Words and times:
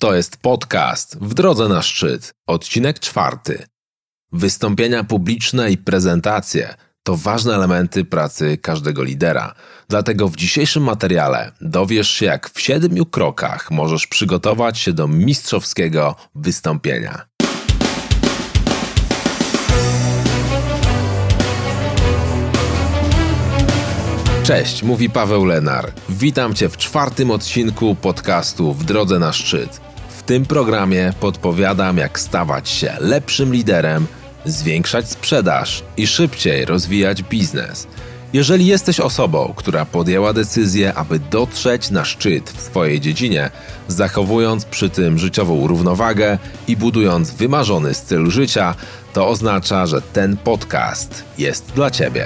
To 0.00 0.14
jest 0.14 0.36
podcast 0.36 1.18
W 1.20 1.34
drodze 1.34 1.68
na 1.68 1.82
szczyt, 1.82 2.34
odcinek 2.46 2.98
czwarty. 2.98 3.66
Wystąpienia 4.32 5.04
publiczne 5.04 5.70
i 5.70 5.78
prezentacje 5.78 6.74
to 7.02 7.16
ważne 7.16 7.54
elementy 7.54 8.04
pracy 8.04 8.58
każdego 8.58 9.02
lidera. 9.02 9.54
Dlatego 9.88 10.28
w 10.28 10.36
dzisiejszym 10.36 10.82
materiale 10.82 11.52
dowiesz 11.60 12.10
się, 12.10 12.26
jak 12.26 12.50
w 12.50 12.60
siedmiu 12.60 13.06
krokach 13.06 13.70
możesz 13.70 14.06
przygotować 14.06 14.78
się 14.78 14.92
do 14.92 15.08
mistrzowskiego 15.08 16.16
wystąpienia. 16.34 17.26
Cześć, 24.42 24.82
mówi 24.82 25.10
Paweł 25.10 25.44
Lenar. 25.44 25.92
Witam 26.08 26.54
Cię 26.54 26.68
w 26.68 26.76
czwartym 26.76 27.30
odcinku 27.30 27.94
podcastu 27.94 28.74
W 28.74 28.84
drodze 28.84 29.18
na 29.18 29.32
szczyt. 29.32 29.89
Tym 30.30 30.46
programie 30.46 31.12
podpowiadam, 31.20 31.96
jak 31.96 32.20
stawać 32.20 32.68
się 32.68 32.92
lepszym 33.00 33.52
liderem, 33.52 34.06
zwiększać 34.44 35.10
sprzedaż 35.10 35.82
i 35.96 36.06
szybciej 36.06 36.64
rozwijać 36.64 37.22
biznes. 37.22 37.86
Jeżeli 38.32 38.66
jesteś 38.66 39.00
osobą, 39.00 39.54
która 39.56 39.84
podjęła 39.84 40.32
decyzję, 40.32 40.94
aby 40.94 41.18
dotrzeć 41.18 41.90
na 41.90 42.04
szczyt 42.04 42.50
w 42.50 42.60
swojej 42.60 43.00
dziedzinie, 43.00 43.50
zachowując 43.88 44.64
przy 44.64 44.90
tym 44.90 45.18
życiową 45.18 45.66
równowagę 45.66 46.38
i 46.68 46.76
budując 46.76 47.30
wymarzony 47.30 47.94
styl 47.94 48.30
życia, 48.30 48.74
to 49.12 49.28
oznacza, 49.28 49.86
że 49.86 50.02
ten 50.02 50.36
podcast 50.36 51.24
jest 51.38 51.72
dla 51.74 51.90
Ciebie. 51.90 52.24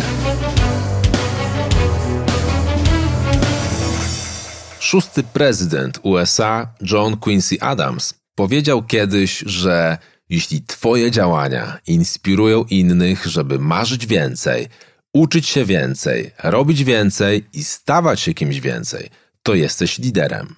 Szósty 4.84 5.22
prezydent 5.22 5.98
USA, 6.02 6.74
John 6.80 7.16
Quincy 7.16 7.60
Adams, 7.60 8.14
powiedział 8.34 8.82
kiedyś, 8.82 9.38
że 9.38 9.98
jeśli 10.28 10.62
Twoje 10.62 11.10
działania 11.10 11.78
inspirują 11.86 12.64
innych, 12.70 13.26
żeby 13.26 13.58
marzyć 13.58 14.06
więcej, 14.06 14.68
uczyć 15.14 15.46
się 15.46 15.64
więcej, 15.64 16.30
robić 16.42 16.84
więcej 16.84 17.44
i 17.52 17.64
stawać 17.64 18.20
się 18.20 18.34
kimś 18.34 18.60
więcej, 18.60 19.10
to 19.42 19.54
jesteś 19.54 19.98
liderem. 19.98 20.54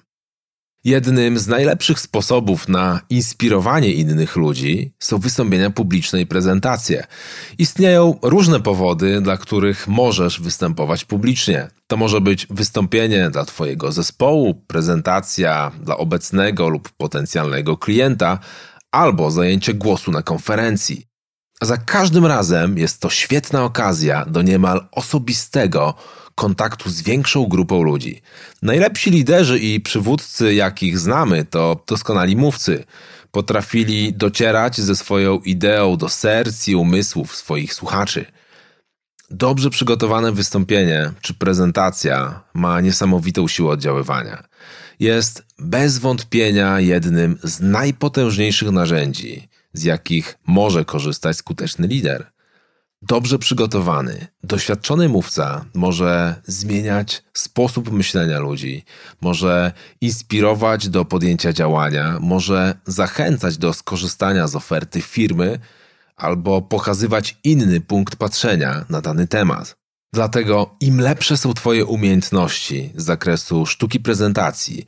Jednym 0.87 1.39
z 1.39 1.47
najlepszych 1.47 1.99
sposobów 1.99 2.67
na 2.67 3.01
inspirowanie 3.09 3.93
innych 3.93 4.35
ludzi 4.35 4.93
są 4.99 5.17
wystąpienia 5.17 5.69
publiczne 5.69 6.21
i 6.21 6.25
prezentacje. 6.25 7.05
Istnieją 7.57 8.19
różne 8.21 8.59
powody, 8.59 9.21
dla 9.21 9.37
których 9.37 9.87
możesz 9.87 10.41
występować 10.41 11.05
publicznie. 11.05 11.67
To 11.87 11.97
może 11.97 12.21
być 12.21 12.47
wystąpienie 12.49 13.29
dla 13.29 13.45
Twojego 13.45 13.91
zespołu, 13.91 14.53
prezentacja 14.67 15.71
dla 15.81 15.97
obecnego 15.97 16.69
lub 16.69 16.89
potencjalnego 16.89 17.77
klienta, 17.77 18.39
albo 18.91 19.31
zajęcie 19.31 19.73
głosu 19.73 20.11
na 20.11 20.21
konferencji. 20.21 21.06
A 21.61 21.65
za 21.65 21.77
każdym 21.77 22.25
razem 22.25 22.77
jest 22.77 23.01
to 23.01 23.09
świetna 23.09 23.63
okazja 23.63 24.25
do 24.25 24.41
niemal 24.41 24.87
osobistego 24.91 25.93
kontaktu 26.35 26.89
z 26.89 27.01
większą 27.01 27.45
grupą 27.45 27.81
ludzi. 27.81 28.21
Najlepsi 28.61 29.11
liderzy 29.11 29.59
i 29.59 29.79
przywódcy, 29.79 30.53
jakich 30.53 30.99
znamy, 30.99 31.45
to 31.45 31.83
doskonali 31.87 32.35
mówcy. 32.35 32.83
Potrafili 33.31 34.13
docierać 34.13 34.77
ze 34.77 34.95
swoją 34.95 35.39
ideą 35.39 35.97
do 35.97 36.09
serc 36.09 36.67
i 36.67 36.75
umysłów 36.75 37.35
swoich 37.35 37.73
słuchaczy. 37.73 38.25
Dobrze 39.31 39.69
przygotowane 39.69 40.31
wystąpienie 40.31 41.11
czy 41.21 41.33
prezentacja 41.33 42.43
ma 42.53 42.81
niesamowitą 42.81 43.47
siłę 43.47 43.71
oddziaływania. 43.71 44.43
Jest 44.99 45.43
bez 45.59 45.97
wątpienia 45.97 46.79
jednym 46.79 47.37
z 47.43 47.59
najpotężniejszych 47.59 48.71
narzędzi, 48.71 49.49
z 49.77 49.83
jakich 49.83 50.37
może 50.47 50.85
korzystać 50.85 51.37
skuteczny 51.37 51.87
lider. 51.87 52.31
Dobrze 53.01 53.39
przygotowany, 53.39 54.27
doświadczony 54.43 55.09
mówca 55.09 55.65
może 55.73 56.41
zmieniać 56.45 57.23
sposób 57.33 57.91
myślenia 57.91 58.39
ludzi, 58.39 58.83
może 59.21 59.71
inspirować 60.01 60.89
do 60.89 61.05
podjęcia 61.05 61.53
działania, 61.53 62.17
może 62.21 62.77
zachęcać 62.85 63.57
do 63.57 63.73
skorzystania 63.73 64.47
z 64.47 64.55
oferty 64.55 65.01
firmy 65.01 65.59
albo 66.15 66.61
pokazywać 66.61 67.37
inny 67.43 67.81
punkt 67.81 68.15
patrzenia 68.15 68.85
na 68.89 69.01
dany 69.01 69.27
temat. 69.27 69.75
Dlatego 70.13 70.75
im 70.79 71.01
lepsze 71.01 71.37
są 71.37 71.53
Twoje 71.53 71.85
umiejętności 71.85 72.93
z 72.95 73.03
zakresu 73.03 73.65
sztuki 73.65 73.99
prezentacji, 73.99 74.85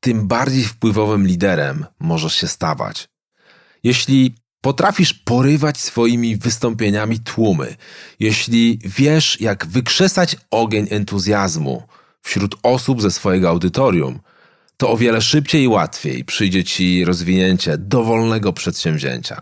tym 0.00 0.28
bardziej 0.28 0.64
wpływowym 0.64 1.26
liderem 1.26 1.86
możesz 2.00 2.34
się 2.34 2.48
stawać. 2.48 3.08
Jeśli 3.84 4.34
Potrafisz 4.62 5.14
porywać 5.14 5.80
swoimi 5.80 6.36
wystąpieniami 6.36 7.20
tłumy, 7.20 7.76
jeśli 8.20 8.78
wiesz, 8.84 9.40
jak 9.40 9.66
wykrzesać 9.66 10.36
ogień 10.50 10.86
entuzjazmu 10.90 11.82
wśród 12.20 12.56
osób 12.62 13.02
ze 13.02 13.10
swojego 13.10 13.48
audytorium, 13.48 14.20
to 14.76 14.90
o 14.90 14.96
wiele 14.96 15.22
szybciej 15.22 15.62
i 15.62 15.68
łatwiej 15.68 16.24
przyjdzie 16.24 16.64
ci 16.64 17.04
rozwinięcie 17.04 17.78
dowolnego 17.78 18.52
przedsięwzięcia. 18.52 19.40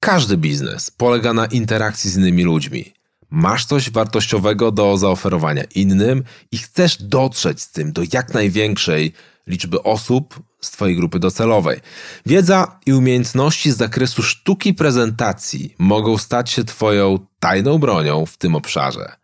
Każdy 0.00 0.36
biznes 0.36 0.90
polega 0.90 1.32
na 1.32 1.46
interakcji 1.46 2.10
z 2.10 2.16
innymi 2.16 2.44
ludźmi. 2.44 2.92
Masz 3.30 3.64
coś 3.64 3.90
wartościowego 3.90 4.72
do 4.72 4.98
zaoferowania 4.98 5.64
innym 5.74 6.24
i 6.52 6.58
chcesz 6.58 7.02
dotrzeć 7.02 7.62
z 7.62 7.70
tym 7.70 7.92
do 7.92 8.02
jak 8.12 8.34
największej 8.34 9.12
liczby 9.46 9.82
osób 9.82 10.42
z 10.60 10.70
Twojej 10.70 10.96
grupy 10.96 11.18
docelowej. 11.18 11.80
Wiedza 12.26 12.78
i 12.86 12.92
umiejętności 12.92 13.70
z 13.72 13.76
zakresu 13.76 14.22
sztuki 14.22 14.74
prezentacji 14.74 15.74
mogą 15.78 16.18
stać 16.18 16.50
się 16.50 16.64
Twoją 16.64 17.18
tajną 17.40 17.78
bronią 17.78 18.26
w 18.26 18.36
tym 18.36 18.54
obszarze. 18.54 19.16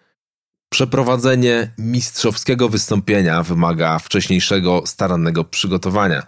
Przeprowadzenie 0.73 1.73
mistrzowskiego 1.79 2.69
wystąpienia 2.69 3.43
wymaga 3.43 3.99
wcześniejszego, 3.99 4.83
starannego 4.87 5.45
przygotowania. 5.45 6.23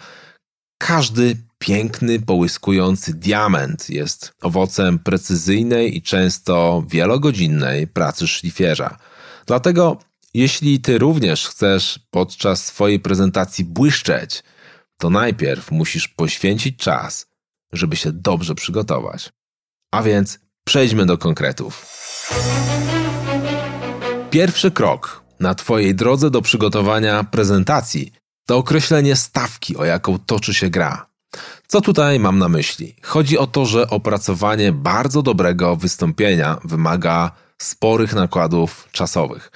Każdy 0.79 1.37
piękny, 1.59 2.21
połyskujący 2.21 3.15
diament 3.15 3.91
jest 3.91 4.33
owocem 4.43 4.99
precyzyjnej 4.99 5.97
i 5.97 6.03
często 6.03 6.85
wielogodzinnej 6.89 7.87
pracy 7.87 8.29
szlifierza. 8.29 8.97
Dlatego, 9.47 9.99
jeśli 10.35 10.81
ty 10.81 10.99
również 10.99 11.49
chcesz 11.49 12.01
podczas 12.11 12.67
swojej 12.67 13.01
prezentacji 13.01 13.65
błyszczeć, 13.65 14.43
to 14.99 15.11
najpierw 15.11 15.71
musisz 15.71 16.09
poświęcić 16.09 16.77
czas, 16.77 17.27
żeby 17.73 17.97
się 17.97 18.13
dobrze 18.13 18.55
przygotować. 18.55 19.31
A 19.93 20.03
więc 20.03 20.39
przejdźmy 20.65 21.07
do 21.07 21.19
konkretów. 21.19 21.87
Pierwszy 24.31 24.71
krok 24.71 25.23
na 25.41 25.55
Twojej 25.55 25.95
drodze 25.95 26.31
do 26.31 26.43
przygotowania 26.43 27.25
prezentacji 27.25 28.13
to 28.47 28.57
określenie 28.57 29.17
stawki, 29.17 29.77
o 29.77 29.85
jaką 29.85 30.19
toczy 30.19 30.55
się 30.55 30.71
gra. 30.71 31.07
Co 31.67 31.81
tutaj 31.81 32.21
mam 32.21 32.39
na 32.39 32.49
myśli? 32.49 32.97
Chodzi 33.03 33.39
o 33.39 33.47
to, 33.47 33.67
że 33.67 33.91
opracowanie 33.91 34.73
bardzo 34.73 35.23
dobrego 35.23 35.77
wystąpienia 35.77 36.59
wymaga 36.65 37.31
sporych 37.59 38.15
nakładów 38.15 38.89
czasowych. 38.93 39.51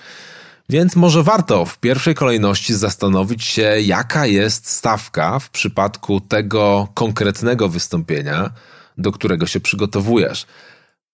Więc 0.69 0.97
może 0.97 1.23
warto 1.23 1.65
w 1.65 1.79
pierwszej 1.79 2.15
kolejności 2.15 2.75
zastanowić 2.75 3.45
się, 3.45 3.77
jaka 3.81 4.27
jest 4.27 4.71
stawka 4.71 5.39
w 5.39 5.51
przypadku 5.51 6.21
tego 6.21 6.89
konkretnego 6.95 7.69
wystąpienia, 7.69 8.51
do 8.99 9.13
którego 9.13 9.47
się 9.47 9.61
przygotowujesz. 9.61 10.47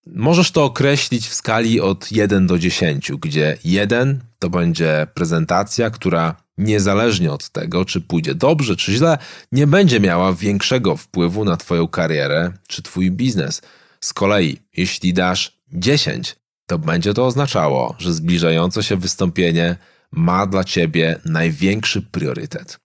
Możesz 0.05 0.51
to 0.51 0.63
określić 0.63 1.27
w 1.27 1.33
skali 1.33 1.81
od 1.81 2.11
1 2.11 2.47
do 2.47 2.59
10, 2.59 3.11
gdzie 3.11 3.57
1 3.63 4.19
to 4.39 4.49
będzie 4.49 5.07
prezentacja, 5.13 5.89
która 5.89 6.35
niezależnie 6.57 7.31
od 7.31 7.49
tego, 7.49 7.85
czy 7.85 8.01
pójdzie 8.01 8.35
dobrze, 8.35 8.75
czy 8.75 8.93
źle, 8.93 9.17
nie 9.51 9.67
będzie 9.67 9.99
miała 9.99 10.33
większego 10.33 10.97
wpływu 10.97 11.45
na 11.45 11.57
Twoją 11.57 11.87
karierę 11.87 12.51
czy 12.67 12.81
Twój 12.81 13.11
biznes. 13.11 13.61
Z 13.99 14.13
kolei, 14.13 14.57
jeśli 14.77 15.13
dasz 15.13 15.57
10, 15.71 16.35
to 16.67 16.79
będzie 16.79 17.13
to 17.13 17.25
oznaczało, 17.25 17.95
że 17.97 18.13
zbliżające 18.13 18.83
się 18.83 18.97
wystąpienie 18.97 19.75
ma 20.11 20.47
dla 20.47 20.63
ciebie 20.63 21.19
największy 21.25 22.01
priorytet. 22.01 22.79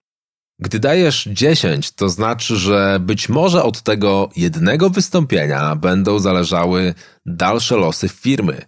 Gdy 0.59 0.79
dajesz 0.79 1.29
10, 1.31 1.91
to 1.91 2.09
znaczy, 2.09 2.55
że 2.55 2.99
być 3.01 3.29
może 3.29 3.63
od 3.63 3.81
tego 3.81 4.29
jednego 4.35 4.89
wystąpienia 4.89 5.75
będą 5.75 6.19
zależały 6.19 6.93
dalsze 7.25 7.75
losy 7.75 8.09
firmy, 8.09 8.61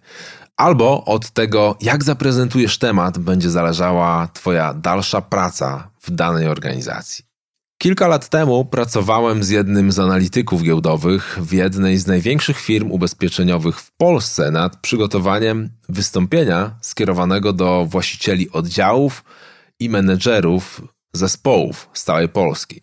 albo 0.56 1.04
od 1.04 1.30
tego, 1.30 1.76
jak 1.80 2.04
zaprezentujesz 2.04 2.78
temat, 2.78 3.18
będzie 3.18 3.50
zależała 3.50 4.28
Twoja 4.32 4.74
dalsza 4.74 5.20
praca 5.20 5.90
w 6.00 6.10
danej 6.10 6.48
organizacji. 6.48 7.31
Kilka 7.82 8.08
lat 8.08 8.28
temu 8.28 8.64
pracowałem 8.64 9.42
z 9.42 9.48
jednym 9.48 9.92
z 9.92 9.98
analityków 9.98 10.62
giełdowych 10.62 11.38
w 11.40 11.52
jednej 11.52 11.98
z 11.98 12.06
największych 12.06 12.58
firm 12.58 12.90
ubezpieczeniowych 12.90 13.80
w 13.80 13.92
Polsce 13.96 14.50
nad 14.50 14.76
przygotowaniem 14.76 15.68
wystąpienia 15.88 16.70
skierowanego 16.80 17.52
do 17.52 17.86
właścicieli 17.88 18.50
oddziałów 18.50 19.24
i 19.80 19.88
menedżerów 19.88 20.82
zespołów 21.12 21.88
z 21.92 22.04
całej 22.04 22.28
Polski. 22.28 22.80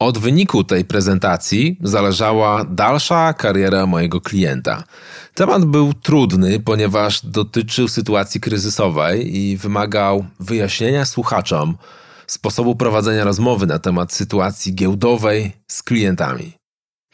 Od 0.00 0.18
wyniku 0.18 0.64
tej 0.64 0.84
prezentacji 0.84 1.78
zależała 1.82 2.64
dalsza 2.64 3.32
kariera 3.32 3.86
mojego 3.86 4.20
klienta. 4.20 4.84
Temat 5.34 5.64
był 5.64 5.94
trudny, 5.94 6.60
ponieważ 6.60 7.26
dotyczył 7.26 7.88
sytuacji 7.88 8.40
kryzysowej 8.40 9.36
i 9.36 9.56
wymagał 9.56 10.26
wyjaśnienia 10.40 11.04
słuchaczom 11.04 11.76
sposobu 12.28 12.76
prowadzenia 12.76 13.24
rozmowy 13.24 13.66
na 13.66 13.78
temat 13.78 14.12
sytuacji 14.12 14.74
giełdowej 14.74 15.52
z 15.68 15.82
klientami. 15.82 16.52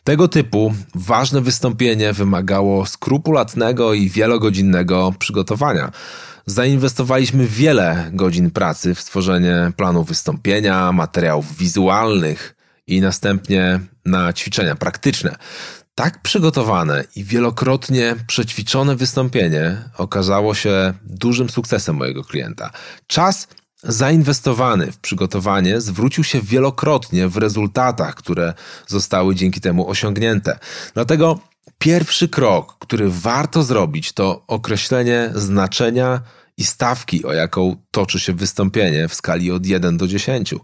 Tego 0.04 0.28
typu 0.28 0.74
ważne 0.94 1.40
wystąpienie 1.40 2.12
wymagało 2.12 2.86
skrupulatnego 2.86 3.94
i 3.94 4.08
wielogodzinnego 4.08 5.14
przygotowania. 5.18 5.90
Zainwestowaliśmy 6.46 7.46
wiele 7.46 8.10
godzin 8.12 8.50
pracy 8.50 8.94
w 8.94 9.00
stworzenie 9.00 9.72
planu 9.76 10.04
wystąpienia, 10.04 10.92
materiałów 10.92 11.56
wizualnych 11.56 12.56
i 12.86 13.00
następnie 13.00 13.80
na 14.04 14.32
ćwiczenia 14.32 14.74
praktyczne. 14.74 15.36
Tak 15.94 16.22
przygotowane 16.22 17.04
i 17.16 17.24
wielokrotnie 17.24 18.14
przećwiczone 18.26 18.96
wystąpienie 18.96 19.76
okazało 19.96 20.54
się 20.54 20.94
dużym 21.04 21.50
sukcesem 21.50 21.96
mojego 21.96 22.24
klienta. 22.24 22.70
Czas 23.06 23.48
zainwestowany 23.84 24.92
w 24.92 24.98
przygotowanie 24.98 25.80
zwrócił 25.80 26.24
się 26.24 26.40
wielokrotnie 26.40 27.28
w 27.28 27.36
rezultatach, 27.36 28.14
które 28.14 28.54
zostały 28.86 29.34
dzięki 29.34 29.60
temu 29.60 29.90
osiągnięte. 29.90 30.58
Dlatego 30.94 31.38
pierwszy 31.78 32.28
krok, 32.28 32.76
który 32.78 33.10
warto 33.10 33.62
zrobić, 33.62 34.12
to 34.12 34.44
określenie 34.46 35.30
znaczenia 35.34 36.20
i 36.56 36.64
stawki, 36.64 37.24
o 37.24 37.32
jaką 37.32 37.76
toczy 37.90 38.20
się 38.20 38.32
wystąpienie 38.32 39.08
w 39.08 39.14
skali 39.14 39.50
od 39.50 39.66
1 39.66 39.96
do 39.96 40.08
10. 40.08 40.54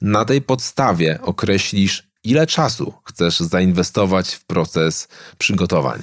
Na 0.00 0.24
tej 0.24 0.42
podstawie 0.42 1.18
określisz, 1.22 2.10
ile 2.24 2.46
czasu 2.46 2.94
chcesz 3.04 3.40
zainwestować 3.40 4.34
w 4.34 4.44
proces 4.44 5.08
przygotowań. 5.38 6.02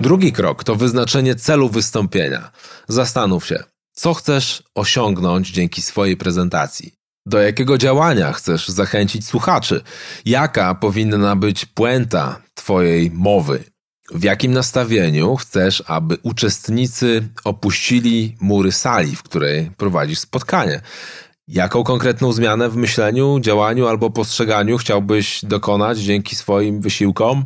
Drugi 0.00 0.32
krok 0.32 0.64
to 0.64 0.76
wyznaczenie 0.76 1.34
celu 1.34 1.68
wystąpienia. 1.68 2.50
Zastanów 2.88 3.46
się, 3.46 3.64
co 3.96 4.14
chcesz 4.14 4.62
osiągnąć 4.74 5.50
dzięki 5.50 5.82
swojej 5.82 6.16
prezentacji? 6.16 6.92
Do 7.26 7.40
jakiego 7.40 7.78
działania 7.78 8.32
chcesz 8.32 8.68
zachęcić 8.68 9.26
słuchaczy? 9.26 9.80
Jaka 10.24 10.74
powinna 10.74 11.36
być 11.36 11.66
puenta 11.66 12.40
Twojej 12.54 13.10
mowy? 13.10 13.64
W 14.10 14.22
jakim 14.22 14.52
nastawieniu 14.52 15.36
chcesz, 15.36 15.82
aby 15.86 16.18
uczestnicy 16.22 17.28
opuścili 17.44 18.36
mury 18.40 18.72
sali, 18.72 19.16
w 19.16 19.22
której 19.22 19.70
prowadzisz 19.76 20.18
spotkanie? 20.18 20.80
Jaką 21.48 21.84
konkretną 21.84 22.32
zmianę 22.32 22.68
w 22.68 22.76
myśleniu, 22.76 23.40
działaniu 23.40 23.86
albo 23.86 24.10
postrzeganiu 24.10 24.78
chciałbyś 24.78 25.44
dokonać 25.44 25.98
dzięki 25.98 26.36
swoim 26.36 26.80
wysiłkom? 26.80 27.44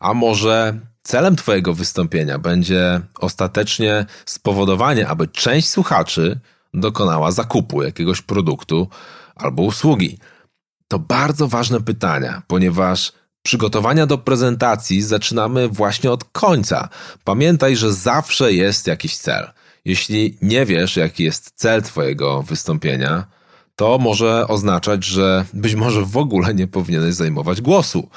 A 0.00 0.14
może 0.14 0.80
Celem 1.02 1.36
Twojego 1.36 1.74
wystąpienia 1.74 2.38
będzie 2.38 3.00
ostatecznie 3.18 4.06
spowodowanie, 4.26 5.08
aby 5.08 5.28
część 5.28 5.68
słuchaczy 5.68 6.40
dokonała 6.74 7.30
zakupu 7.30 7.82
jakiegoś 7.82 8.22
produktu 8.22 8.88
albo 9.36 9.62
usługi. 9.62 10.18
To 10.88 10.98
bardzo 10.98 11.48
ważne 11.48 11.80
pytania, 11.80 12.42
ponieważ 12.46 13.12
przygotowania 13.42 14.06
do 14.06 14.18
prezentacji 14.18 15.02
zaczynamy 15.02 15.68
właśnie 15.68 16.10
od 16.10 16.24
końca. 16.24 16.88
Pamiętaj, 17.24 17.76
że 17.76 17.92
zawsze 17.92 18.52
jest 18.52 18.86
jakiś 18.86 19.16
cel. 19.16 19.50
Jeśli 19.84 20.38
nie 20.42 20.66
wiesz, 20.66 20.96
jaki 20.96 21.24
jest 21.24 21.52
cel 21.54 21.82
Twojego 21.82 22.42
wystąpienia, 22.42 23.26
to 23.76 23.98
może 23.98 24.48
oznaczać, 24.48 25.04
że 25.04 25.44
być 25.52 25.74
może 25.74 26.02
w 26.02 26.16
ogóle 26.16 26.54
nie 26.54 26.66
powinieneś 26.66 27.14
zajmować 27.14 27.60
głosu. 27.60 28.08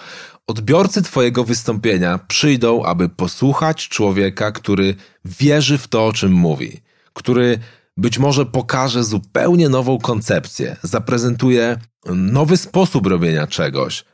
Odbiorcy 0.48 1.02
Twojego 1.02 1.44
wystąpienia 1.44 2.18
przyjdą, 2.18 2.84
aby 2.86 3.10
posłuchać 3.10 3.88
człowieka, 3.88 4.52
który 4.52 4.96
wierzy 5.26 5.78
w 5.78 5.88
to, 5.88 6.06
o 6.06 6.14
czym 6.14 6.32
mówi, 6.32 6.82
który 7.14 7.60
być 7.98 8.20
może 8.20 8.46
pokaże 8.46 9.04
zupełnie 9.04 9.70
nową 9.70 9.98
koncepcję, 9.98 10.76
zaprezentuje 10.82 11.78
nowy 12.06 12.58
sposób 12.58 13.08
robienia 13.08 13.48
czegoś. 13.48 14.06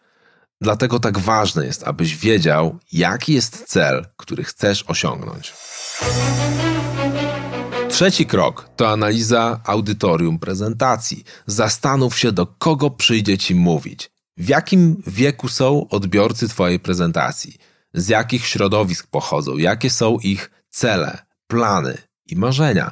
Dlatego 0.62 1.00
tak 1.00 1.20
ważne 1.20 1.66
jest, 1.66 1.84
abyś 1.88 2.18
wiedział, 2.18 2.80
jaki 2.92 3.34
jest 3.34 3.64
cel, 3.68 4.06
który 4.18 4.44
chcesz 4.44 4.84
osiągnąć. 4.88 5.54
Trzeci 7.90 8.26
krok 8.26 8.70
to 8.76 8.90
analiza 8.90 9.62
audytorium 9.66 10.40
prezentacji. 10.40 11.24
Zastanów 11.46 12.20
się, 12.20 12.32
do 12.32 12.48
kogo 12.48 12.90
przyjdzie 12.90 13.38
ci 13.38 13.56
mówić. 13.56 14.19
W 14.40 14.50
jakim 14.50 15.04
wieku 15.08 15.48
są 15.48 15.88
odbiorcy 15.90 16.50
Twojej 16.50 16.80
prezentacji? 16.80 17.58
Z 17.94 18.10
jakich 18.10 18.46
środowisk 18.46 19.08
pochodzą? 19.08 19.58
Jakie 19.58 19.90
są 19.90 20.18
ich 20.20 20.52
cele, 20.70 21.18
plany 21.48 21.98
i 22.26 22.36
marzenia? 22.36 22.92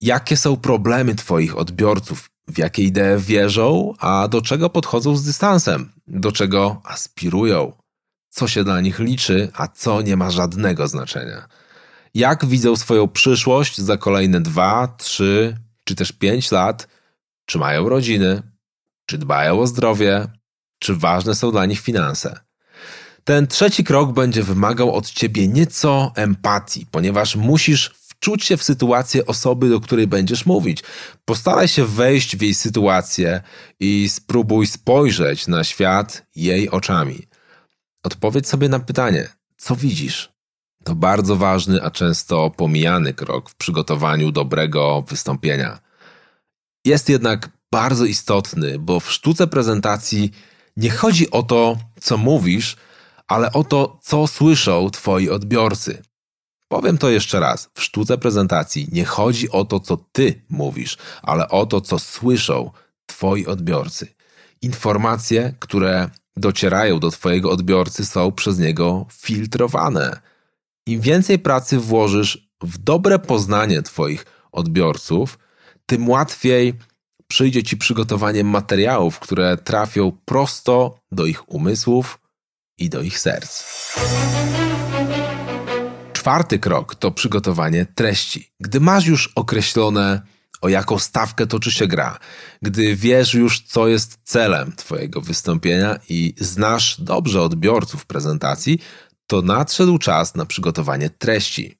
Jakie 0.00 0.36
są 0.36 0.56
problemy 0.56 1.14
Twoich 1.14 1.56
odbiorców? 1.56 2.30
W 2.48 2.58
jakie 2.58 2.82
idee 2.82 3.18
wierzą, 3.18 3.94
a 3.98 4.28
do 4.28 4.42
czego 4.42 4.70
podchodzą 4.70 5.16
z 5.16 5.24
dystansem? 5.24 5.92
Do 6.06 6.32
czego 6.32 6.80
aspirują? 6.84 7.72
Co 8.30 8.48
się 8.48 8.64
dla 8.64 8.80
nich 8.80 8.98
liczy, 8.98 9.50
a 9.54 9.68
co 9.68 10.02
nie 10.02 10.16
ma 10.16 10.30
żadnego 10.30 10.88
znaczenia? 10.88 11.48
Jak 12.14 12.46
widzą 12.46 12.76
swoją 12.76 13.08
przyszłość 13.08 13.78
za 13.78 13.96
kolejne 13.96 14.40
dwa, 14.40 14.94
trzy 14.98 15.56
czy 15.84 15.94
też 15.94 16.12
pięć 16.12 16.50
lat? 16.52 16.88
Czy 17.46 17.58
mają 17.58 17.88
rodziny? 17.88 18.42
Czy 19.06 19.18
dbają 19.18 19.60
o 19.60 19.66
zdrowie? 19.66 20.28
Czy 20.78 20.94
ważne 20.96 21.34
są 21.34 21.50
dla 21.50 21.66
nich 21.66 21.80
finanse? 21.80 22.40
Ten 23.24 23.46
trzeci 23.46 23.84
krok 23.84 24.12
będzie 24.12 24.42
wymagał 24.42 24.94
od 24.94 25.10
ciebie 25.10 25.48
nieco 25.48 26.12
empatii, 26.14 26.86
ponieważ 26.90 27.36
musisz 27.36 27.90
wczuć 28.08 28.44
się 28.44 28.56
w 28.56 28.62
sytuację 28.62 29.26
osoby, 29.26 29.68
do 29.68 29.80
której 29.80 30.06
będziesz 30.06 30.46
mówić. 30.46 30.82
Postaraj 31.24 31.68
się 31.68 31.84
wejść 31.84 32.36
w 32.36 32.42
jej 32.42 32.54
sytuację 32.54 33.42
i 33.80 34.08
spróbuj 34.08 34.66
spojrzeć 34.66 35.46
na 35.46 35.64
świat 35.64 36.26
jej 36.36 36.70
oczami. 36.70 37.26
Odpowiedz 38.02 38.48
sobie 38.48 38.68
na 38.68 38.78
pytanie: 38.78 39.28
co 39.56 39.76
widzisz? 39.76 40.32
To 40.84 40.94
bardzo 40.94 41.36
ważny, 41.36 41.82
a 41.82 41.90
często 41.90 42.50
pomijany 42.50 43.14
krok 43.14 43.50
w 43.50 43.54
przygotowaniu 43.54 44.32
dobrego 44.32 45.04
wystąpienia. 45.08 45.78
Jest 46.84 47.08
jednak 47.08 47.50
bardzo 47.72 48.04
istotny, 48.04 48.78
bo 48.78 49.00
w 49.00 49.12
sztuce 49.12 49.46
prezentacji 49.46 50.32
nie 50.76 50.90
chodzi 50.90 51.30
o 51.30 51.42
to, 51.42 51.76
co 52.00 52.16
mówisz, 52.16 52.76
ale 53.28 53.52
o 53.52 53.64
to, 53.64 53.98
co 54.02 54.26
słyszą 54.26 54.90
twoi 54.90 55.30
odbiorcy. 55.30 56.02
Powiem 56.68 56.98
to 56.98 57.10
jeszcze 57.10 57.40
raz. 57.40 57.70
W 57.74 57.82
sztuce 57.82 58.18
prezentacji 58.18 58.88
nie 58.92 59.04
chodzi 59.04 59.50
o 59.50 59.64
to, 59.64 59.80
co 59.80 59.96
ty 59.96 60.42
mówisz, 60.48 60.98
ale 61.22 61.48
o 61.48 61.66
to, 61.66 61.80
co 61.80 61.98
słyszą 61.98 62.70
twoi 63.06 63.46
odbiorcy. 63.46 64.14
Informacje, 64.62 65.54
które 65.58 66.10
docierają 66.36 66.98
do 66.98 67.10
twojego 67.10 67.50
odbiorcy, 67.50 68.06
są 68.06 68.32
przez 68.32 68.58
niego 68.58 69.06
filtrowane. 69.12 70.20
Im 70.86 71.00
więcej 71.00 71.38
pracy 71.38 71.78
włożysz 71.78 72.48
w 72.62 72.78
dobre 72.78 73.18
poznanie 73.18 73.82
twoich 73.82 74.26
odbiorców, 74.52 75.38
tym 75.86 76.08
łatwiej 76.08 76.74
przyjdzie 77.28 77.62
Ci 77.62 77.76
przygotowanie 77.76 78.44
materiałów, 78.44 79.18
które 79.18 79.56
trafią 79.56 80.12
prosto 80.24 80.98
do 81.12 81.26
ich 81.26 81.50
umysłów 81.50 82.18
i 82.78 82.90
do 82.90 83.02
ich 83.02 83.18
serc. 83.18 83.64
Czwarty 86.12 86.58
krok 86.58 86.94
to 86.94 87.10
przygotowanie 87.10 87.86
treści. 87.94 88.50
Gdy 88.60 88.80
masz 88.80 89.06
już 89.06 89.32
określone, 89.34 90.22
o 90.60 90.68
jaką 90.68 90.98
stawkę 90.98 91.46
toczy 91.46 91.72
się 91.72 91.86
gra, 91.86 92.18
gdy 92.62 92.96
wiesz 92.96 93.34
już, 93.34 93.60
co 93.60 93.88
jest 93.88 94.18
celem 94.24 94.72
Twojego 94.72 95.20
wystąpienia 95.20 95.98
i 96.08 96.34
znasz 96.40 97.00
dobrze 97.00 97.42
odbiorców 97.42 98.06
prezentacji, 98.06 98.78
to 99.26 99.42
nadszedł 99.42 99.98
czas 99.98 100.34
na 100.34 100.46
przygotowanie 100.46 101.10
treści. 101.10 101.78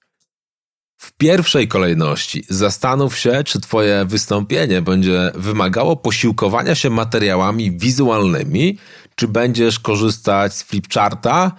W 0.97 1.13
pierwszej 1.13 1.69
kolejności 1.69 2.45
zastanów 2.49 3.19
się, 3.19 3.45
czy 3.45 3.61
Twoje 3.61 4.05
wystąpienie 4.05 4.83
będzie 4.83 5.33
wymagało 5.35 5.97
posiłkowania 5.97 6.75
się 6.75 6.91
materiałami 6.91 7.79
wizualnymi, 7.79 8.79
czy 9.15 9.29
będziesz 9.29 9.79
korzystać 9.79 10.55
z 10.55 10.63
flipcharta, 10.63 11.53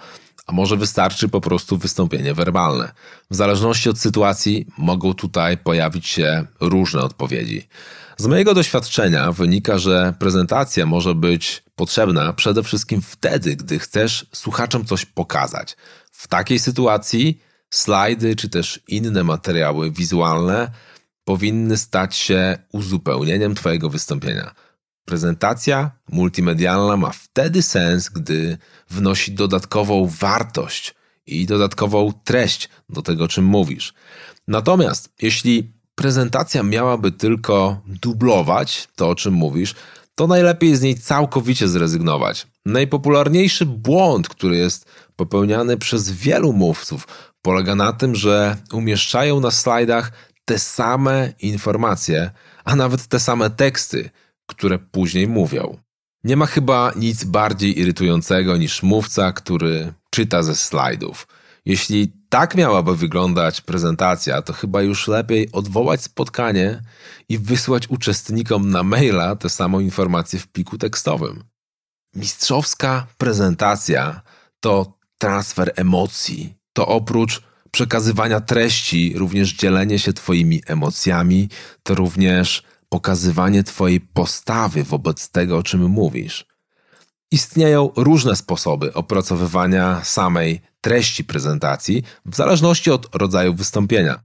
a 0.46 0.52
może 0.52 0.76
wystarczy 0.76 1.28
po 1.28 1.40
prostu 1.40 1.78
wystąpienie 1.78 2.34
werbalne. 2.34 2.92
W 3.30 3.34
zależności 3.36 3.88
od 3.88 3.98
sytuacji 3.98 4.66
mogą 4.78 5.14
tutaj 5.14 5.58
pojawić 5.58 6.06
się 6.06 6.46
różne 6.60 7.00
odpowiedzi. 7.00 7.68
Z 8.16 8.26
mojego 8.26 8.54
doświadczenia 8.54 9.32
wynika, 9.32 9.78
że 9.78 10.14
prezentacja 10.18 10.86
może 10.86 11.14
być 11.14 11.62
potrzebna 11.76 12.32
przede 12.32 12.62
wszystkim 12.62 13.02
wtedy, 13.02 13.56
gdy 13.56 13.78
chcesz 13.78 14.26
słuchaczom 14.32 14.84
coś 14.84 15.04
pokazać. 15.04 15.76
W 16.12 16.28
takiej 16.28 16.58
sytuacji 16.58 17.47
slajdy 17.70 18.36
czy 18.36 18.48
też 18.48 18.80
inne 18.88 19.24
materiały 19.24 19.90
wizualne 19.90 20.70
powinny 21.24 21.76
stać 21.76 22.16
się 22.16 22.58
uzupełnieniem 22.72 23.54
Twojego 23.54 23.90
wystąpienia. 23.90 24.54
Prezentacja 25.04 25.90
multimedialna 26.12 26.96
ma 26.96 27.10
wtedy 27.10 27.62
sens, 27.62 28.08
gdy 28.08 28.58
wnosi 28.90 29.32
dodatkową 29.32 30.06
wartość 30.06 30.94
i 31.26 31.46
dodatkową 31.46 32.12
treść 32.24 32.68
do 32.88 33.02
tego, 33.02 33.28
czym 33.28 33.44
mówisz. 33.44 33.94
Natomiast 34.48 35.12
jeśli 35.22 35.72
prezentacja 35.94 36.62
miałaby 36.62 37.12
tylko 37.12 37.80
dublować 37.86 38.88
to, 38.96 39.08
o 39.08 39.14
czym 39.14 39.34
mówisz, 39.34 39.74
to 40.14 40.26
najlepiej 40.26 40.76
z 40.76 40.82
niej 40.82 40.98
całkowicie 40.98 41.68
zrezygnować. 41.68 42.46
Najpopularniejszy 42.66 43.66
błąd, 43.66 44.28
który 44.28 44.56
jest 44.56 44.86
popełniany 45.16 45.76
przez 45.76 46.10
wielu 46.10 46.52
mówców, 46.52 47.06
polega 47.42 47.74
na 47.74 47.92
tym, 47.92 48.14
że 48.14 48.56
umieszczają 48.72 49.40
na 49.40 49.50
slajdach 49.50 50.12
te 50.44 50.58
same 50.58 51.32
informacje, 51.40 52.30
a 52.64 52.76
nawet 52.76 53.06
te 53.06 53.20
same 53.20 53.50
teksty, 53.50 54.10
które 54.46 54.78
później 54.78 55.28
mówią. 55.28 55.78
Nie 56.24 56.36
ma 56.36 56.46
chyba 56.46 56.92
nic 56.96 57.24
bardziej 57.24 57.78
irytującego 57.80 58.56
niż 58.56 58.82
mówca, 58.82 59.32
który 59.32 59.92
czyta 60.10 60.42
ze 60.42 60.54
slajdów. 60.54 61.28
Jeśli 61.64 62.12
tak 62.28 62.54
miałaby 62.54 62.96
wyglądać 62.96 63.60
prezentacja, 63.60 64.42
to 64.42 64.52
chyba 64.52 64.82
już 64.82 65.08
lepiej 65.08 65.52
odwołać 65.52 66.02
spotkanie 66.02 66.82
i 67.28 67.38
wysłać 67.38 67.88
uczestnikom 67.88 68.70
na 68.70 68.82
maila 68.82 69.36
tę 69.36 69.48
samą 69.48 69.80
informację 69.80 70.38
w 70.38 70.48
pliku 70.48 70.78
tekstowym. 70.78 71.44
Mistrzowska 72.14 73.06
prezentacja 73.18 74.20
to 74.60 74.98
transfer 75.18 75.72
emocji. 75.76 76.57
To 76.78 76.86
oprócz 76.86 77.42
przekazywania 77.70 78.40
treści, 78.40 79.14
również 79.16 79.52
dzielenie 79.52 79.98
się 79.98 80.12
Twoimi 80.12 80.62
emocjami, 80.66 81.48
to 81.82 81.94
również 81.94 82.62
pokazywanie 82.88 83.64
Twojej 83.64 84.00
postawy 84.00 84.84
wobec 84.84 85.30
tego, 85.30 85.58
o 85.58 85.62
czym 85.62 85.88
mówisz. 85.88 86.46
Istnieją 87.30 87.90
różne 87.96 88.36
sposoby 88.36 88.94
opracowywania 88.94 90.04
samej 90.04 90.60
treści 90.80 91.24
prezentacji 91.24 92.02
w 92.26 92.36
zależności 92.36 92.90
od 92.90 93.14
rodzaju 93.14 93.54
wystąpienia. 93.54 94.20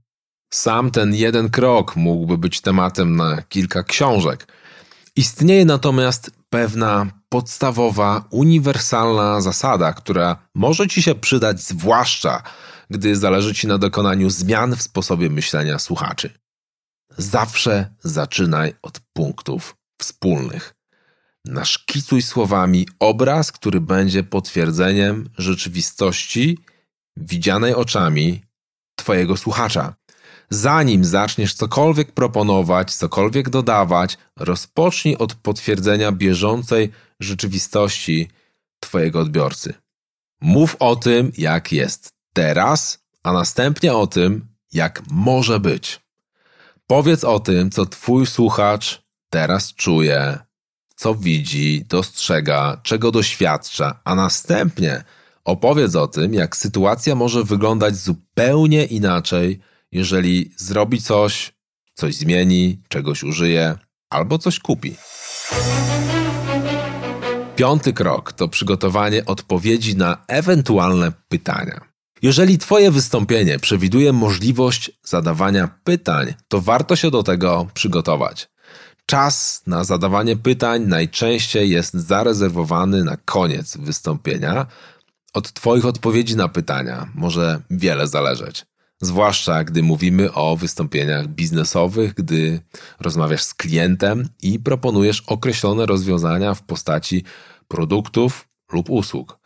Sam 0.52 0.90
ten 0.90 1.14
jeden 1.14 1.50
krok 1.50 1.96
mógłby 1.96 2.38
być 2.38 2.60
tematem 2.60 3.16
na 3.16 3.42
kilka 3.42 3.82
książek. 3.82 4.46
Istnieje 5.16 5.64
natomiast 5.64 6.30
pewna 6.54 7.06
podstawowa, 7.28 8.24
uniwersalna 8.30 9.40
zasada, 9.40 9.92
która 9.92 10.36
może 10.54 10.88
Ci 10.88 11.02
się 11.02 11.14
przydać, 11.14 11.60
zwłaszcza 11.60 12.42
gdy 12.90 13.16
zależy 13.16 13.54
Ci 13.54 13.66
na 13.66 13.78
dokonaniu 13.78 14.30
zmian 14.30 14.76
w 14.76 14.82
sposobie 14.82 15.30
myślenia 15.30 15.78
słuchaczy. 15.78 16.30
Zawsze 17.18 17.94
zaczynaj 18.02 18.74
od 18.82 19.00
punktów 19.12 19.76
wspólnych. 20.00 20.74
Naszkicuj 21.44 22.22
słowami 22.22 22.88
obraz, 22.98 23.52
który 23.52 23.80
będzie 23.80 24.22
potwierdzeniem 24.22 25.28
rzeczywistości 25.38 26.58
widzianej 27.16 27.74
oczami 27.74 28.42
Twojego 28.98 29.36
słuchacza. 29.36 29.94
Zanim 30.50 31.04
zaczniesz 31.04 31.54
cokolwiek 31.54 32.12
proponować, 32.12 32.94
cokolwiek 32.94 33.50
dodawać, 33.50 34.18
rozpocznij 34.36 35.16
od 35.16 35.34
potwierdzenia 35.34 36.12
bieżącej 36.12 36.92
rzeczywistości 37.20 38.28
Twojego 38.80 39.20
odbiorcy. 39.20 39.74
Mów 40.40 40.76
o 40.78 40.96
tym, 40.96 41.32
jak 41.38 41.72
jest 41.72 42.12
teraz, 42.32 42.98
a 43.22 43.32
następnie 43.32 43.94
o 43.94 44.06
tym, 44.06 44.46
jak 44.72 45.02
może 45.10 45.60
być. 45.60 46.00
Powiedz 46.86 47.24
o 47.24 47.40
tym, 47.40 47.70
co 47.70 47.86
Twój 47.86 48.26
słuchacz 48.26 49.02
teraz 49.30 49.74
czuje, 49.74 50.38
co 50.96 51.14
widzi, 51.14 51.84
dostrzega, 51.88 52.80
czego 52.82 53.10
doświadcza, 53.10 54.00
a 54.04 54.14
następnie 54.14 55.04
opowiedz 55.44 55.94
o 55.94 56.08
tym, 56.08 56.34
jak 56.34 56.56
sytuacja 56.56 57.14
może 57.14 57.44
wyglądać 57.44 57.96
zupełnie 57.96 58.84
inaczej, 58.84 59.60
jeżeli 59.94 60.50
zrobi 60.56 61.02
coś, 61.02 61.52
coś 61.94 62.14
zmieni, 62.14 62.78
czegoś 62.88 63.22
użyje 63.22 63.78
albo 64.10 64.38
coś 64.38 64.58
kupi. 64.58 64.96
Piąty 67.56 67.92
krok 67.92 68.32
to 68.32 68.48
przygotowanie 68.48 69.24
odpowiedzi 69.24 69.96
na 69.96 70.24
ewentualne 70.28 71.12
pytania. 71.28 71.80
Jeżeli 72.22 72.58
Twoje 72.58 72.90
wystąpienie 72.90 73.58
przewiduje 73.58 74.12
możliwość 74.12 74.90
zadawania 75.02 75.68
pytań, 75.84 76.34
to 76.48 76.60
warto 76.60 76.96
się 76.96 77.10
do 77.10 77.22
tego 77.22 77.66
przygotować. 77.74 78.48
Czas 79.06 79.62
na 79.66 79.84
zadawanie 79.84 80.36
pytań 80.36 80.82
najczęściej 80.82 81.70
jest 81.70 81.94
zarezerwowany 81.94 83.04
na 83.04 83.16
koniec 83.16 83.76
wystąpienia. 83.76 84.66
Od 85.34 85.52
Twoich 85.52 85.84
odpowiedzi 85.86 86.36
na 86.36 86.48
pytania 86.48 87.08
może 87.14 87.60
wiele 87.70 88.06
zależeć. 88.06 88.66
Zwłaszcza 89.04 89.64
gdy 89.64 89.82
mówimy 89.82 90.32
o 90.32 90.56
wystąpieniach 90.56 91.28
biznesowych, 91.28 92.14
gdy 92.14 92.60
rozmawiasz 93.00 93.42
z 93.42 93.54
klientem 93.54 94.28
i 94.42 94.58
proponujesz 94.58 95.20
określone 95.20 95.86
rozwiązania 95.86 96.54
w 96.54 96.62
postaci 96.62 97.24
produktów 97.68 98.48
lub 98.72 98.90
usług. 98.90 99.38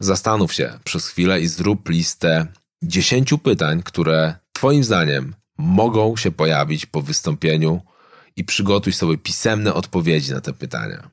Zastanów 0.00 0.52
się 0.52 0.78
przez 0.84 1.08
chwilę 1.08 1.40
i 1.40 1.46
zrób 1.46 1.88
listę 1.88 2.46
10 2.82 3.34
pytań, 3.42 3.82
które 3.82 4.34
Twoim 4.52 4.84
zdaniem 4.84 5.34
mogą 5.58 6.16
się 6.16 6.30
pojawić 6.30 6.86
po 6.86 7.02
wystąpieniu 7.02 7.80
i 8.36 8.44
przygotuj 8.44 8.92
sobie 8.92 9.18
pisemne 9.18 9.74
odpowiedzi 9.74 10.32
na 10.32 10.40
te 10.40 10.52
pytania. 10.52 11.10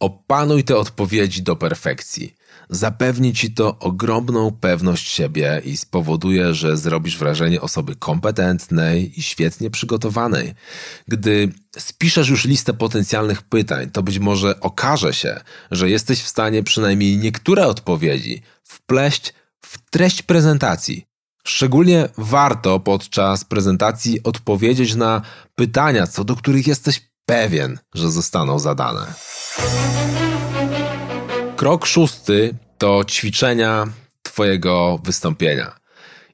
Opanuj 0.00 0.64
te 0.64 0.76
odpowiedzi 0.76 1.42
do 1.42 1.56
perfekcji. 1.56 2.34
Zapewni 2.70 3.34
ci 3.34 3.50
to 3.50 3.78
ogromną 3.78 4.50
pewność 4.50 5.10
siebie 5.10 5.62
i 5.64 5.76
spowoduje, 5.76 6.54
że 6.54 6.76
zrobisz 6.76 7.18
wrażenie 7.18 7.60
osoby 7.60 7.96
kompetentnej 7.96 9.18
i 9.18 9.22
świetnie 9.22 9.70
przygotowanej. 9.70 10.54
Gdy 11.08 11.52
spiszesz 11.78 12.28
już 12.28 12.44
listę 12.44 12.72
potencjalnych 12.72 13.42
pytań, 13.42 13.90
to 13.90 14.02
być 14.02 14.18
może 14.18 14.60
okaże 14.60 15.14
się, 15.14 15.40
że 15.70 15.90
jesteś 15.90 16.22
w 16.22 16.28
stanie 16.28 16.62
przynajmniej 16.62 17.16
niektóre 17.16 17.66
odpowiedzi 17.66 18.42
wpleść 18.62 19.34
w 19.64 19.90
treść 19.90 20.22
prezentacji. 20.22 21.04
Szczególnie 21.44 22.08
warto 22.18 22.80
podczas 22.80 23.44
prezentacji 23.44 24.22
odpowiedzieć 24.22 24.94
na 24.94 25.22
pytania, 25.54 26.06
co 26.06 26.24
do 26.24 26.36
których 26.36 26.66
jesteś 26.66 27.10
pewien, 27.26 27.78
że 27.94 28.10
zostaną 28.10 28.58
zadane. 28.58 29.06
Krok 31.58 31.86
szósty 31.86 32.54
to 32.78 33.04
ćwiczenia 33.04 33.86
Twojego 34.22 35.00
wystąpienia. 35.04 35.76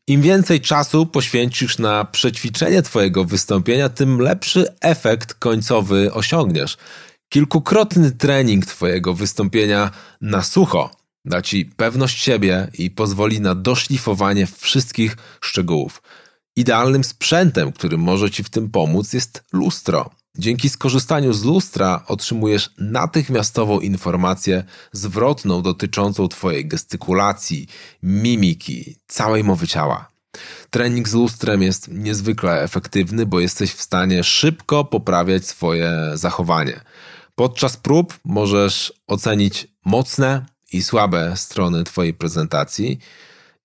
Im 0.07 0.23
więcej 0.23 0.61
czasu 0.61 1.07
poświęcisz 1.07 1.79
na 1.79 2.05
przećwiczenie 2.05 2.83
Twojego 2.83 3.25
wystąpienia, 3.25 3.89
tym 3.89 4.21
lepszy 4.21 4.75
efekt 4.81 5.35
końcowy 5.35 6.13
osiągniesz. 6.13 6.77
Kilkukrotny 7.29 8.11
trening 8.11 8.67
Twojego 8.67 9.15
wystąpienia 9.15 9.91
na 10.21 10.43
sucho 10.43 10.91
da 11.25 11.43
Ci 11.43 11.65
pewność 11.65 12.23
siebie 12.23 12.69
i 12.79 12.91
pozwoli 12.91 13.41
na 13.41 13.55
doszlifowanie 13.55 14.47
wszystkich 14.47 15.17
szczegółów. 15.41 16.03
Idealnym 16.57 17.05
sprzętem, 17.05 17.73
który 17.73 17.99
może 17.99 18.31
Ci 18.31 18.45
w 18.45 18.51
tym 18.51 18.71
pomóc, 18.71 19.13
jest 19.13 19.45
lustro. 19.53 20.11
Dzięki 20.39 20.69
skorzystaniu 20.69 21.33
z 21.33 21.45
lustra 21.45 22.05
otrzymujesz 22.09 22.71
natychmiastową 22.79 23.81
informację 23.81 24.65
zwrotną 24.93 25.63
dotyczącą 25.63 26.29
Twojej 26.29 26.67
gestykulacji, 26.67 27.67
mimiki, 28.03 28.97
całej 29.07 29.45
mowy 29.45 29.69
ciała. 29.69 30.09
Trening 30.71 31.09
z 31.09 31.15
lustrem 31.15 31.63
jest 31.63 31.89
niezwykle 31.89 32.63
efektywny, 32.63 33.27
bo 33.27 33.41
jesteś 33.41 33.73
w 33.73 33.83
stanie 33.83 34.25
szybko 34.25 34.85
poprawiać 34.85 35.47
swoje 35.47 35.93
zachowanie. 36.15 36.81
Podczas 37.35 37.77
prób 37.77 38.19
możesz 38.25 38.93
ocenić 39.07 39.67
mocne 39.85 40.47
i 40.73 40.83
słabe 40.83 41.37
strony 41.37 41.85
Twojej 41.85 42.15
prezentacji 42.15 42.99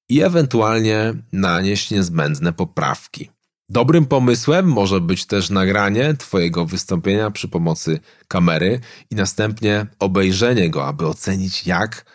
i 0.09 0.21
ewentualnie 0.21 1.13
nanieść 1.31 1.91
niezbędne 1.91 2.53
poprawki. 2.53 3.29
Dobrym 3.71 4.05
pomysłem 4.05 4.65
może 4.65 5.01
być 5.01 5.25
też 5.25 5.49
nagranie 5.49 6.13
Twojego 6.13 6.65
wystąpienia 6.65 7.31
przy 7.31 7.47
pomocy 7.47 7.99
kamery 8.27 8.79
i 9.11 9.15
następnie 9.15 9.85
obejrzenie 9.99 10.69
go, 10.69 10.87
aby 10.87 11.07
ocenić, 11.07 11.67
jak 11.67 12.05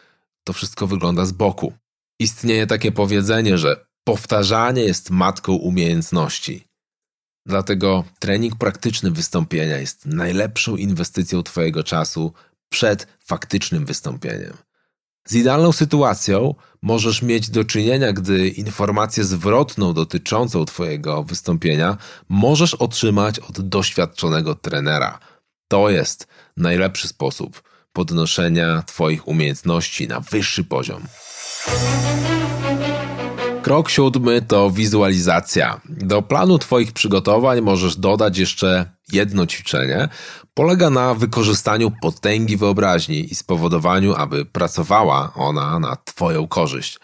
to 0.44 0.52
wszystko 0.52 0.86
wygląda 0.86 1.24
z 1.24 1.32
boku. 1.32 1.72
Istnieje 2.18 2.66
takie 2.66 2.92
powiedzenie, 2.92 3.58
że 3.58 3.86
powtarzanie 4.04 4.82
jest 4.82 5.10
matką 5.10 5.52
umiejętności. 5.52 6.64
Dlatego 7.46 8.04
trening 8.18 8.56
praktyczny 8.56 9.10
wystąpienia 9.10 9.78
jest 9.78 10.06
najlepszą 10.06 10.76
inwestycją 10.76 11.42
Twojego 11.42 11.84
czasu 11.84 12.32
przed 12.68 13.06
faktycznym 13.20 13.84
wystąpieniem. 13.84 14.52
Z 15.28 15.34
idealną 15.34 15.72
sytuacją 15.72 16.54
możesz 16.82 17.22
mieć 17.22 17.50
do 17.50 17.64
czynienia, 17.64 18.12
gdy 18.12 18.48
informację 18.48 19.24
zwrotną 19.24 19.94
dotyczącą 19.94 20.64
Twojego 20.64 21.22
wystąpienia 21.22 21.96
możesz 22.28 22.74
otrzymać 22.74 23.38
od 23.38 23.60
doświadczonego 23.60 24.54
trenera. 24.54 25.18
to 25.68 25.90
jest 25.90 26.26
najlepszy 26.56 27.08
sposób 27.08 27.62
podnoszenia 27.92 28.82
Twoich 28.82 29.28
umiejętności 29.28 30.08
na 30.08 30.20
wyższy 30.20 30.64
poziom. 30.64 31.02
Krok 33.64 33.90
siódmy 33.90 34.42
to 34.42 34.70
wizualizacja. 34.70 35.80
Do 35.88 36.22
planu 36.22 36.58
Twoich 36.58 36.92
przygotowań 36.92 37.60
możesz 37.60 37.96
dodać 37.96 38.38
jeszcze 38.38 38.90
jedno 39.12 39.46
ćwiczenie. 39.46 40.08
Polega 40.54 40.90
na 40.90 41.14
wykorzystaniu 41.14 41.92
potęgi 42.02 42.56
wyobraźni 42.56 43.32
i 43.32 43.34
spowodowaniu, 43.34 44.14
aby 44.14 44.44
pracowała 44.44 45.32
ona 45.34 45.78
na 45.78 45.96
Twoją 45.96 46.48
korzyść. 46.48 46.98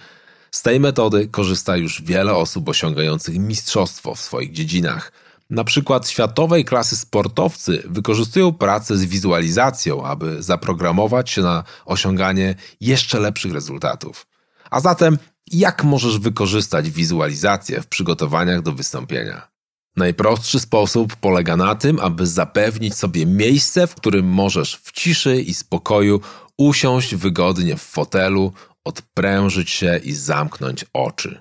Z 0.50 0.62
tej 0.62 0.81
metody 0.81 1.29
korzysta 1.29 1.76
już 1.76 2.02
wiele 2.02 2.35
osób 2.35 2.69
osiągających 2.69 3.38
mistrzostwo 3.38 4.14
w 4.14 4.21
swoich 4.21 4.52
dziedzinach. 4.52 5.12
Na 5.50 5.64
przykład 5.64 6.09
światowej 6.09 6.64
klasy 6.64 6.97
sportowcy 6.97 7.83
wykorzystują 7.85 8.52
pracę 8.52 8.97
z 8.97 9.05
wizualizacją, 9.05 10.05
aby 10.05 10.43
zaprogramować 10.43 11.31
się 11.31 11.43
na 11.43 11.64
osiąganie 11.85 12.55
jeszcze 12.81 13.21
lepszych 13.21 13.52
rezultatów. 13.52 14.29
A 14.70 14.80
zatem, 14.80 15.18
jak 15.46 15.84
możesz 15.84 16.18
wykorzystać 16.18 16.90
wizualizację 16.90 17.80
w 17.82 17.86
przygotowaniach 17.86 18.62
do 18.62 18.72
wystąpienia? 18.72 19.50
Najprostszy 19.96 20.60
sposób 20.60 21.16
polega 21.16 21.56
na 21.56 21.74
tym, 21.74 22.00
aby 22.00 22.26
zapewnić 22.26 22.94
sobie 22.94 23.26
miejsce, 23.26 23.86
w 23.86 23.94
którym 23.94 24.26
możesz 24.26 24.76
w 24.76 24.92
ciszy 24.92 25.40
i 25.40 25.54
spokoju 25.54 26.20
usiąść 26.58 27.14
wygodnie 27.14 27.76
w 27.76 27.82
fotelu, 27.82 28.52
odprężyć 28.84 29.70
się 29.70 30.00
i 30.04 30.12
zamknąć 30.12 30.84
oczy. 30.92 31.40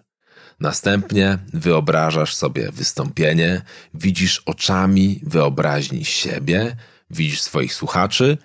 Następnie 0.60 1.38
wyobrażasz 1.54 2.36
sobie 2.36 2.72
wystąpienie, 2.72 3.62
widzisz 3.94 4.42
oczami 4.46 5.22
wyobraźni 5.24 6.06
siebie, 6.06 6.76
widzisz 7.10 7.42
swoich 7.42 7.74
słuchaczy. 7.74 8.38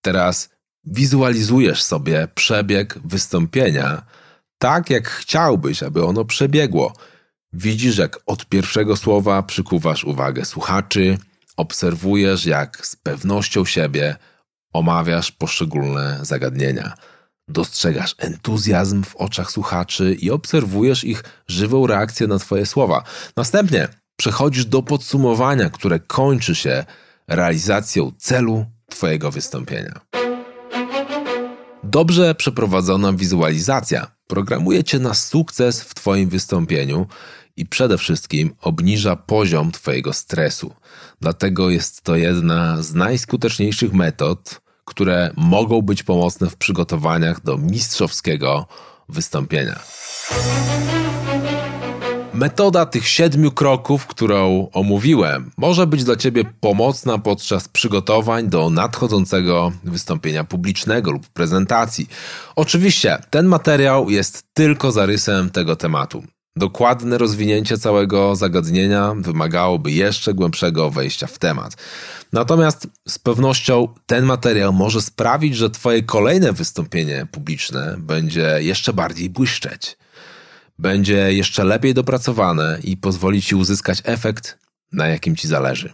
Teraz 0.00 0.50
wizualizujesz 0.84 1.82
sobie 1.82 2.28
przebieg 2.34 2.98
wystąpienia 3.04 4.02
tak, 4.58 4.90
jak 4.90 5.08
chciałbyś, 5.08 5.82
aby 5.82 6.04
ono 6.04 6.24
przebiegło. 6.24 6.92
Widzisz, 7.52 7.98
jak 7.98 8.18
od 8.26 8.46
pierwszego 8.46 8.96
słowa 8.96 9.42
przykuwasz 9.42 10.04
uwagę 10.04 10.44
słuchaczy, 10.44 11.18
obserwujesz, 11.56 12.46
jak 12.46 12.86
z 12.86 12.96
pewnością 12.96 13.64
siebie 13.64 14.16
omawiasz 14.72 15.32
poszczególne 15.32 16.18
zagadnienia. 16.22 16.94
Dostrzegasz 17.48 18.14
entuzjazm 18.18 19.04
w 19.04 19.16
oczach 19.16 19.50
słuchaczy 19.50 20.16
i 20.20 20.30
obserwujesz 20.30 21.04
ich 21.04 21.24
żywą 21.48 21.86
reakcję 21.86 22.26
na 22.26 22.38
Twoje 22.38 22.66
słowa. 22.66 23.02
Następnie 23.36 23.88
przechodzisz 24.16 24.64
do 24.64 24.82
podsumowania, 24.82 25.70
które 25.70 26.00
kończy 26.00 26.54
się 26.54 26.84
realizacją 27.28 28.12
celu 28.18 28.66
Twojego 28.90 29.30
wystąpienia. 29.30 30.00
Dobrze 31.84 32.34
przeprowadzona 32.34 33.12
wizualizacja 33.12 34.17
programuje 34.28 34.84
Cię 34.84 34.98
na 34.98 35.14
sukces 35.14 35.82
w 35.82 35.94
Twoim 35.94 36.28
wystąpieniu 36.28 37.06
i 37.56 37.66
przede 37.66 37.98
wszystkim 37.98 38.54
obniża 38.60 39.16
poziom 39.16 39.72
Twojego 39.72 40.12
stresu. 40.12 40.74
Dlatego 41.20 41.70
jest 41.70 42.02
to 42.02 42.16
jedna 42.16 42.82
z 42.82 42.94
najskuteczniejszych 42.94 43.92
metod, 43.92 44.60
które 44.84 45.30
mogą 45.36 45.82
być 45.82 46.02
pomocne 46.02 46.50
w 46.50 46.56
przygotowaniach 46.56 47.42
do 47.42 47.58
mistrzowskiego 47.58 48.66
wystąpienia. 49.08 49.80
Metoda 52.38 52.86
tych 52.86 53.08
siedmiu 53.08 53.50
kroków, 53.50 54.06
którą 54.06 54.68
omówiłem, 54.72 55.50
może 55.56 55.86
być 55.86 56.04
dla 56.04 56.16
Ciebie 56.16 56.44
pomocna 56.60 57.18
podczas 57.18 57.68
przygotowań 57.68 58.48
do 58.48 58.70
nadchodzącego 58.70 59.72
wystąpienia 59.84 60.44
publicznego 60.44 61.10
lub 61.10 61.28
prezentacji. 61.28 62.08
Oczywiście, 62.56 63.18
ten 63.30 63.46
materiał 63.46 64.10
jest 64.10 64.42
tylko 64.54 64.92
zarysem 64.92 65.50
tego 65.50 65.76
tematu. 65.76 66.22
Dokładne 66.56 67.18
rozwinięcie 67.18 67.78
całego 67.78 68.36
zagadnienia 68.36 69.14
wymagałoby 69.16 69.90
jeszcze 69.90 70.34
głębszego 70.34 70.90
wejścia 70.90 71.26
w 71.26 71.38
temat. 71.38 71.76
Natomiast 72.32 72.86
z 73.08 73.18
pewnością 73.18 73.88
ten 74.06 74.24
materiał 74.24 74.72
może 74.72 75.02
sprawić, 75.02 75.56
że 75.56 75.70
Twoje 75.70 76.02
kolejne 76.02 76.52
wystąpienie 76.52 77.26
publiczne 77.32 77.96
będzie 77.98 78.58
jeszcze 78.60 78.92
bardziej 78.92 79.30
błyszczeć. 79.30 79.96
Będzie 80.78 81.32
jeszcze 81.32 81.64
lepiej 81.64 81.94
dopracowane 81.94 82.78
i 82.84 82.96
pozwoli 82.96 83.42
Ci 83.42 83.54
uzyskać 83.54 84.02
efekt, 84.04 84.58
na 84.92 85.06
jakim 85.06 85.36
Ci 85.36 85.48
zależy. 85.48 85.92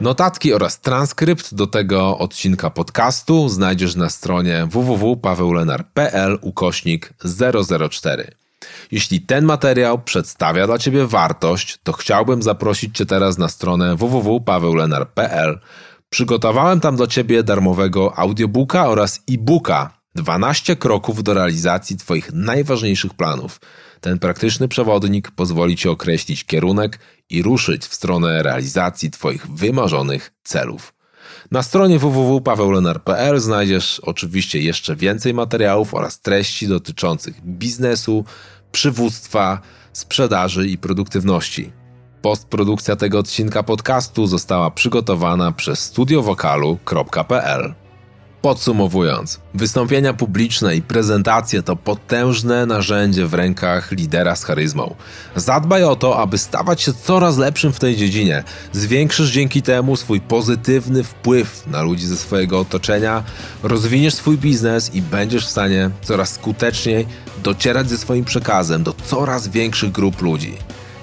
Notatki 0.00 0.54
oraz 0.54 0.80
transkrypt 0.80 1.54
do 1.54 1.66
tego 1.66 2.18
odcinka 2.18 2.70
podcastu 2.70 3.48
znajdziesz 3.48 3.96
na 3.96 4.10
stronie 4.10 4.66
www.paweulenar.pl 4.70 6.38
ukośnik 6.42 7.12
004. 7.90 8.34
Jeśli 8.92 9.20
ten 9.20 9.44
materiał 9.44 9.98
przedstawia 9.98 10.66
dla 10.66 10.78
Ciebie 10.78 11.06
wartość, 11.06 11.78
to 11.82 11.92
chciałbym 11.92 12.42
zaprosić 12.42 12.96
Cię 12.96 13.06
teraz 13.06 13.38
na 13.38 13.48
stronę 13.48 13.96
www.paweulenar.pl. 13.96 15.58
Przygotowałem 16.10 16.80
tam 16.80 16.96
dla 16.96 17.06
Ciebie 17.06 17.42
darmowego 17.42 18.18
audiobooka 18.18 18.88
oraz 18.88 19.20
e-booka 19.30 19.99
12 20.14 20.76
kroków 20.76 21.22
do 21.22 21.34
realizacji 21.34 21.96
Twoich 21.96 22.32
najważniejszych 22.32 23.14
planów. 23.14 23.60
Ten 24.00 24.18
praktyczny 24.18 24.68
przewodnik 24.68 25.30
pozwoli 25.30 25.76
Ci 25.76 25.88
określić 25.88 26.44
kierunek 26.44 26.98
i 27.30 27.42
ruszyć 27.42 27.86
w 27.86 27.94
stronę 27.94 28.42
realizacji 28.42 29.10
Twoich 29.10 29.46
wymarzonych 29.46 30.32
celów. 30.44 30.94
Na 31.50 31.62
stronie 31.62 31.98
www.paweulenar.pl 31.98 33.40
znajdziesz 33.40 34.00
oczywiście 34.00 34.60
jeszcze 34.60 34.96
więcej 34.96 35.34
materiałów 35.34 35.94
oraz 35.94 36.20
treści 36.20 36.68
dotyczących 36.68 37.40
biznesu, 37.44 38.24
przywództwa, 38.72 39.60
sprzedaży 39.92 40.68
i 40.68 40.78
produktywności. 40.78 41.72
Postprodukcja 42.22 42.96
tego 42.96 43.18
odcinka 43.18 43.62
podcastu 43.62 44.26
została 44.26 44.70
przygotowana 44.70 45.52
przez 45.52 45.78
studiowokalu.pl. 45.78 47.74
Podsumowując, 48.42 49.40
wystąpienia 49.54 50.14
publiczne 50.14 50.76
i 50.76 50.82
prezentacje 50.82 51.62
to 51.62 51.76
potężne 51.76 52.66
narzędzie 52.66 53.26
w 53.26 53.34
rękach 53.34 53.92
lidera 53.92 54.36
z 54.36 54.44
charyzmą. 54.44 54.94
Zadbaj 55.36 55.84
o 55.84 55.96
to, 55.96 56.18
aby 56.18 56.38
stawać 56.38 56.82
się 56.82 56.92
coraz 56.92 57.38
lepszym 57.38 57.72
w 57.72 57.78
tej 57.78 57.96
dziedzinie. 57.96 58.44
Zwiększysz 58.72 59.30
dzięki 59.30 59.62
temu 59.62 59.96
swój 59.96 60.20
pozytywny 60.20 61.04
wpływ 61.04 61.66
na 61.66 61.82
ludzi 61.82 62.06
ze 62.06 62.16
swojego 62.16 62.60
otoczenia, 62.60 63.22
rozwiniesz 63.62 64.14
swój 64.14 64.38
biznes 64.38 64.94
i 64.94 65.02
będziesz 65.02 65.46
w 65.46 65.50
stanie 65.50 65.90
coraz 66.02 66.32
skuteczniej 66.32 67.06
docierać 67.42 67.88
ze 67.88 67.98
swoim 67.98 68.24
przekazem 68.24 68.82
do 68.82 68.94
coraz 69.06 69.48
większych 69.48 69.92
grup 69.92 70.22
ludzi. 70.22 70.54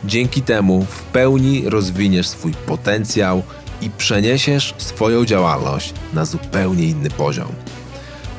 Dzięki 0.06 0.42
temu 0.42 0.86
w 0.90 1.04
pełni 1.04 1.70
rozwiniesz 1.70 2.28
swój 2.28 2.54
potencjał 2.54 3.44
i 3.82 3.90
przeniesiesz 3.90 4.74
swoją 4.78 5.26
działalność 5.26 5.94
na 6.14 6.26
zupełnie 6.26 6.84
inny 6.84 7.10
poziom. 7.10 7.48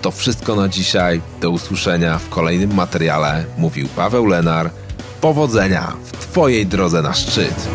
To 0.02 0.10
wszystko 0.10 0.56
na 0.56 0.68
dzisiaj. 0.68 1.20
Do 1.40 1.50
usłyszenia 1.50 2.18
w 2.18 2.28
kolejnym 2.28 2.74
materiale. 2.74 3.44
Mówił 3.58 3.88
Paweł 3.96 4.26
Lenar. 4.26 4.70
Powodzenia 5.20 5.92
w 6.04 6.12
Twojej 6.12 6.66
drodze 6.66 7.02
na 7.02 7.14
szczyt. 7.14 7.68